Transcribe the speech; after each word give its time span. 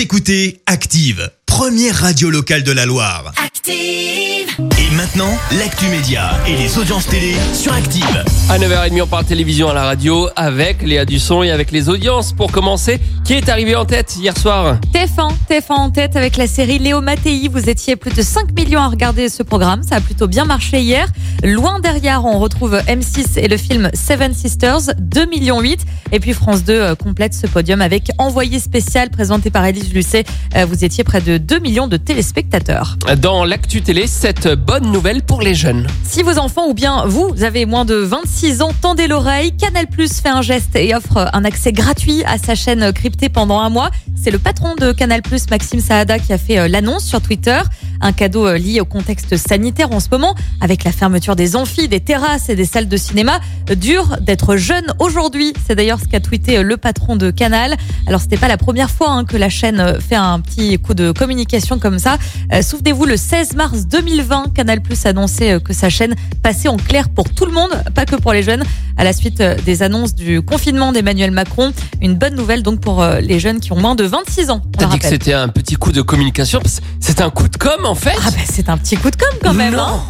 Écoutez 0.00 0.62
Active, 0.64 1.30
première 1.60 1.94
radio 1.94 2.30
locale 2.30 2.62
de 2.62 2.72
la 2.72 2.86
Loire. 2.86 3.34
Active. 3.36 4.30
Et 4.78 4.94
maintenant, 4.94 5.30
l'actu 5.58 5.86
média 5.88 6.30
et 6.46 6.56
les 6.56 6.78
audiences 6.78 7.06
télé 7.06 7.34
sur 7.54 7.72
Active. 7.72 8.24
À 8.48 8.58
9h30, 8.58 9.02
on 9.02 9.06
parle 9.06 9.24
télévision 9.24 9.68
à 9.68 9.74
la 9.74 9.84
radio 9.84 10.28
avec 10.36 10.82
Léa 10.82 11.04
Dusson 11.04 11.42
et 11.42 11.50
avec 11.50 11.70
les 11.70 11.88
audiences. 11.88 12.32
Pour 12.32 12.50
commencer, 12.50 12.98
qui 13.24 13.34
est 13.34 13.48
arrivé 13.48 13.76
en 13.76 13.84
tête 13.84 14.16
hier 14.16 14.36
soir 14.36 14.78
TF1, 14.92 15.32
TF1 15.48 15.72
en 15.72 15.90
tête 15.90 16.16
avec 16.16 16.36
la 16.36 16.46
série 16.46 16.78
Léo 16.78 17.00
Mattei. 17.00 17.48
Vous 17.48 17.68
étiez 17.68 17.96
plus 17.96 18.12
de 18.12 18.22
5 18.22 18.52
millions 18.52 18.80
à 18.80 18.88
regarder 18.88 19.28
ce 19.28 19.42
programme. 19.42 19.82
Ça 19.82 19.96
a 19.96 20.00
plutôt 20.00 20.26
bien 20.26 20.44
marché 20.44 20.80
hier. 20.80 21.08
Loin 21.44 21.78
derrière, 21.80 22.24
on 22.24 22.38
retrouve 22.38 22.74
M6 22.88 23.38
et 23.38 23.48
le 23.48 23.56
film 23.56 23.90
Seven 23.94 24.34
Sisters, 24.34 24.94
2 24.98 25.26
millions 25.26 25.60
8. 25.60 25.80
Et 26.12 26.20
puis 26.20 26.32
France 26.32 26.64
2 26.64 26.72
euh, 26.72 26.94
complète 26.94 27.34
ce 27.34 27.46
podium 27.46 27.80
avec 27.80 28.10
Envoyé 28.18 28.58
spécial 28.58 29.10
présenté 29.10 29.50
par 29.50 29.64
Élise 29.64 29.94
Lucet. 29.94 30.24
Euh, 30.56 30.66
Vous 30.66 30.84
étiez 30.84 31.04
près 31.04 31.20
de 31.20 31.38
2 31.50 31.58
millions 31.58 31.88
de 31.88 31.96
téléspectateurs. 31.96 32.96
Dans 33.18 33.44
l'actu 33.44 33.82
télé, 33.82 34.06
cette 34.06 34.46
bonne 34.46 34.92
nouvelle 34.92 35.20
pour 35.20 35.42
les 35.42 35.56
jeunes. 35.56 35.88
Si 36.04 36.22
vos 36.22 36.38
enfants 36.38 36.68
ou 36.68 36.74
bien 36.74 37.06
vous 37.06 37.42
avez 37.42 37.66
moins 37.66 37.84
de 37.84 37.96
26 37.96 38.62
ans, 38.62 38.70
tendez 38.80 39.08
l'oreille. 39.08 39.56
Canal 39.56 39.88
Plus 39.88 40.20
fait 40.20 40.28
un 40.28 40.42
geste 40.42 40.76
et 40.76 40.94
offre 40.94 41.28
un 41.32 41.44
accès 41.44 41.72
gratuit 41.72 42.22
à 42.24 42.38
sa 42.38 42.54
chaîne 42.54 42.92
cryptée 42.92 43.28
pendant 43.28 43.58
un 43.58 43.68
mois. 43.68 43.90
C'est 44.14 44.30
le 44.30 44.38
patron 44.38 44.76
de 44.76 44.92
Canal 44.92 45.22
Plus, 45.22 45.50
Maxime 45.50 45.80
Saada, 45.80 46.20
qui 46.20 46.32
a 46.32 46.38
fait 46.38 46.58
euh, 46.58 46.68
l'annonce 46.68 47.04
sur 47.04 47.20
Twitter. 47.20 47.58
Un 48.00 48.12
cadeau 48.12 48.46
euh, 48.46 48.56
lié 48.58 48.80
au 48.80 48.84
contexte 48.84 49.36
sanitaire 49.36 49.92
en 49.92 50.00
ce 50.00 50.08
moment, 50.10 50.34
avec 50.60 50.84
la 50.84 50.92
fermeture 50.92 51.36
des 51.36 51.56
amphis, 51.56 51.88
des 51.88 52.00
terrasses 52.00 52.48
et 52.48 52.56
des 52.56 52.64
salles 52.64 52.88
de 52.88 52.96
cinéma. 52.96 53.40
Euh, 53.70 53.74
Dur 53.74 54.16
d'être 54.20 54.56
jeune 54.56 54.86
aujourd'hui. 54.98 55.52
C'est 55.66 55.74
d'ailleurs 55.74 56.00
ce 56.00 56.06
qu'a 56.06 56.20
tweeté 56.20 56.58
euh, 56.58 56.62
le 56.62 56.76
patron 56.76 57.16
de 57.16 57.30
Canal. 57.30 57.76
Alors 58.06 58.20
c'était 58.20 58.36
pas 58.36 58.48
la 58.48 58.56
première 58.56 58.90
fois 58.90 59.10
hein, 59.10 59.24
que 59.24 59.36
la 59.36 59.48
chaîne 59.48 59.98
fait 60.00 60.16
un 60.16 60.40
petit 60.40 60.78
coup 60.78 60.94
de 60.94 61.12
communication 61.12 61.78
comme 61.78 61.98
ça. 61.98 62.18
Euh, 62.52 62.62
Souvenez-vous, 62.62 63.04
le 63.06 63.16
16 63.16 63.54
mars 63.54 63.86
2020, 63.86 64.54
Canal 64.54 64.80
Plus 64.80 65.06
annonçait 65.06 65.60
que 65.60 65.72
sa 65.72 65.88
chaîne 65.88 66.14
passait 66.42 66.68
en 66.68 66.76
clair 66.76 67.08
pour 67.08 67.28
tout 67.30 67.44
le 67.44 67.52
monde, 67.52 67.70
pas 67.94 68.06
que 68.06 68.16
pour 68.16 68.32
les 68.32 68.42
jeunes. 68.42 68.62
À 68.96 69.04
la 69.04 69.12
suite 69.14 69.42
des 69.64 69.82
annonces 69.82 70.14
du 70.14 70.42
confinement 70.42 70.92
d'Emmanuel 70.92 71.30
Macron, 71.30 71.72
une 72.02 72.16
bonne 72.16 72.34
nouvelle 72.34 72.62
donc 72.62 72.80
pour 72.80 73.02
les 73.22 73.40
jeunes 73.40 73.60
qui 73.60 73.72
ont 73.72 73.78
moins 73.80 73.94
de 73.94 74.04
26 74.04 74.50
ans. 74.50 74.60
T'as 74.76 74.86
dit 74.86 74.98
que 74.98 75.06
c'était 75.06 75.32
un 75.32 75.48
petit 75.48 75.76
coup 75.76 75.92
de 75.92 76.02
communication. 76.02 76.60
C'est 77.00 77.22
un 77.22 77.30
coup 77.30 77.48
de 77.48 77.56
com 77.56 77.89
en 77.90 77.94
fait. 77.94 78.14
Ah 78.24 78.30
ben 78.30 78.44
c'est 78.48 78.68
un 78.68 78.78
petit 78.78 78.96
coup 78.96 79.10
de 79.10 79.16
com 79.16 79.28
quand 79.42 79.52
même, 79.54 79.74
Non. 79.74 79.82
hein 79.82 80.00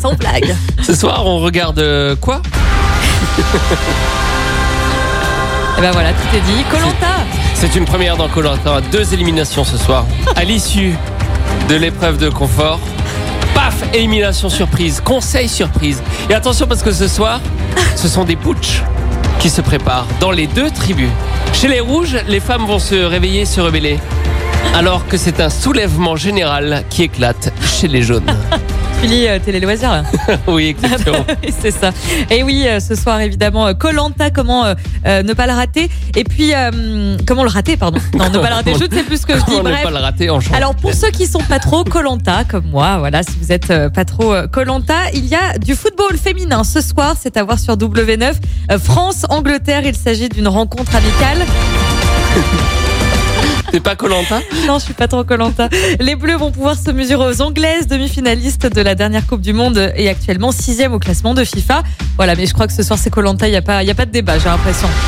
sans 0.00 0.14
blague. 0.14 0.54
Ce 0.82 0.94
soir, 0.94 1.26
on 1.26 1.38
regarde 1.38 1.78
euh, 1.78 2.14
quoi 2.16 2.42
Et 5.78 5.80
ben 5.80 5.90
voilà, 5.92 6.10
tout 6.12 6.36
est 6.36 6.40
dit. 6.40 6.64
Colanta. 6.70 7.06
C'est 7.54 7.74
une 7.76 7.84
première 7.84 8.16
dans 8.16 8.28
Colanta. 8.28 8.80
Deux 8.92 9.12
éliminations 9.14 9.64
ce 9.64 9.76
soir. 9.78 10.04
À 10.36 10.44
l'issue 10.44 10.94
de 11.68 11.74
l'épreuve 11.76 12.18
de 12.18 12.28
confort, 12.28 12.78
paf, 13.54 13.74
élimination 13.94 14.48
surprise, 14.48 15.00
conseil 15.04 15.48
surprise. 15.48 16.02
Et 16.28 16.34
attention 16.34 16.66
parce 16.66 16.82
que 16.82 16.92
ce 16.92 17.08
soir, 17.08 17.40
ce 17.96 18.08
sont 18.08 18.24
des 18.24 18.36
putsch 18.36 18.82
qui 19.38 19.48
se 19.50 19.60
préparent 19.60 20.06
dans 20.20 20.30
les 20.32 20.46
deux 20.46 20.70
tribus. 20.70 21.08
Chez 21.52 21.68
les 21.68 21.80
rouges, 21.80 22.16
les 22.28 22.40
femmes 22.40 22.66
vont 22.66 22.78
se 22.78 22.94
réveiller, 22.94 23.44
se 23.46 23.60
rebeller. 23.60 23.98
Alors 24.74 25.06
que 25.08 25.16
c'est 25.16 25.40
un 25.40 25.50
soulèvement 25.50 26.16
général 26.16 26.84
qui 26.90 27.02
éclate 27.04 27.52
chez 27.62 27.88
les 27.88 28.02
jaunes. 28.02 28.24
Tu 29.02 29.06
lis 29.06 29.28
euh, 29.28 29.38
Télé 29.38 29.60
Loisirs 29.60 29.92
là 29.92 30.02
Oui, 30.46 30.66
exactement. 30.66 31.24
Oui, 31.42 31.54
c'est 31.58 31.70
ça. 31.70 31.90
Et 32.30 32.42
oui, 32.42 32.66
euh, 32.68 32.80
ce 32.80 32.94
soir 32.94 33.18
évidemment, 33.22 33.72
Colanta, 33.72 34.28
comment 34.30 34.66
euh, 34.66 34.74
euh, 35.06 35.22
ne 35.22 35.32
pas 35.32 35.46
le 35.46 35.54
rater 35.54 35.88
Et 36.14 36.22
puis 36.22 36.52
euh, 36.54 37.16
comment 37.26 37.42
le 37.42 37.48
rater, 37.48 37.78
pardon 37.78 37.98
Non, 38.12 38.28
ne 38.28 38.38
pas 38.38 38.50
le 38.50 38.54
rater. 38.56 38.74
Je 38.78 38.84
ne 38.84 38.90
sais 38.94 39.02
plus 39.02 39.22
ce 39.22 39.24
que 39.24 39.38
je 39.38 39.44
dis. 39.46 39.56
Ne 39.56 39.82
pas 39.82 39.88
le 39.90 39.96
rater. 39.96 40.28
Alors 40.52 40.74
pour 40.74 40.92
ceux 40.92 41.08
qui 41.10 41.26
sont 41.26 41.40
pas 41.40 41.58
trop 41.58 41.82
Colanta 41.82 42.44
comme 42.44 42.66
moi, 42.66 42.98
voilà, 42.98 43.22
si 43.22 43.38
vous 43.40 43.52
êtes 43.52 43.70
euh, 43.70 43.88
pas 43.88 44.04
trop 44.04 44.34
Colanta, 44.52 45.10
il 45.14 45.24
y 45.24 45.34
a 45.34 45.56
du 45.56 45.74
football 45.74 46.18
féminin 46.18 46.62
ce 46.62 46.82
soir, 46.82 47.14
c'est 47.18 47.38
à 47.38 47.42
voir 47.42 47.58
sur 47.58 47.78
W9. 47.78 48.34
Euh, 48.70 48.78
France 48.78 49.24
Angleterre, 49.30 49.80
il 49.86 49.96
s'agit 49.96 50.28
d'une 50.28 50.48
rencontre 50.48 50.94
amicale. 50.94 51.46
T'es 53.70 53.80
pas 53.80 53.94
Colanta 53.96 54.40
Non, 54.66 54.78
je 54.78 54.84
suis 54.84 54.94
pas 54.94 55.06
trop 55.08 55.22
Colanta. 55.24 55.68
Les 56.00 56.16
Bleus 56.16 56.36
vont 56.36 56.50
pouvoir 56.50 56.76
se 56.76 56.90
mesurer 56.90 57.26
aux 57.28 57.40
Anglaises, 57.42 57.86
demi-finalistes 57.86 58.66
de 58.66 58.80
la 58.80 58.94
dernière 58.94 59.26
Coupe 59.26 59.40
du 59.40 59.52
Monde 59.52 59.92
et 59.96 60.08
actuellement 60.08 60.50
sixième 60.52 60.92
au 60.92 60.98
classement 60.98 61.34
de 61.34 61.44
FIFA. 61.44 61.82
Voilà, 62.16 62.34
mais 62.34 62.46
je 62.46 62.52
crois 62.54 62.66
que 62.66 62.72
ce 62.72 62.82
soir 62.82 62.98
c'est 62.98 63.10
Colanta, 63.10 63.46
il 63.48 63.52
y 63.52 63.56
a 63.56 63.62
pas, 63.62 63.82
y 63.82 63.90
a 63.90 63.94
pas 63.94 64.06
de 64.06 64.10
débat, 64.10 64.38
j'ai 64.38 64.46
l'impression. 64.48 64.88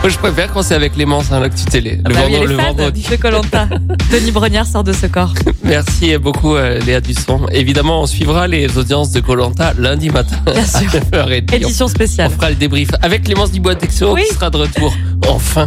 Moi, 0.00 0.10
je 0.10 0.16
préfère 0.18 0.52
quand 0.52 0.62
c'est 0.62 0.74
avec 0.76 0.92
Clémence, 0.94 1.32
hein, 1.32 1.40
l'actu 1.40 1.64
télé. 1.64 1.96
Le, 2.06 2.14
Bah 2.14 2.20
vendre- 2.22 2.44
le 2.46 2.56
fan 2.56 2.66
vendredi. 2.68 3.04
de 3.10 3.16
Colanta. 3.16 3.68
Denis 4.12 4.30
Brognard 4.30 4.66
sort 4.66 4.84
de 4.84 4.92
ce 4.92 5.06
corps. 5.06 5.34
Merci 5.64 6.16
beaucoup 6.18 6.54
euh, 6.54 6.78
Léa 6.86 7.00
Dusson. 7.00 7.46
Évidemment, 7.52 8.02
on 8.02 8.06
suivra 8.06 8.46
les 8.46 8.78
audiences 8.78 9.10
de 9.10 9.18
Colanta 9.20 9.74
lundi 9.76 10.08
matin. 10.10 10.36
Bien 10.46 10.64
sûr. 10.64 10.88
à 11.12 11.26
9h30. 11.26 11.52
Édition 11.54 11.86
On 11.86 11.88
spéciale. 11.88 12.30
fera 12.30 12.48
le 12.50 12.54
débrief 12.54 12.90
avec 13.02 13.24
Clémence 13.24 13.50
Dubois 13.50 13.74
Texo 13.74 14.14
Oui. 14.14 14.22
qui 14.28 14.34
sera 14.34 14.50
de 14.50 14.56
retour. 14.58 14.94
Enfin. 15.26 15.66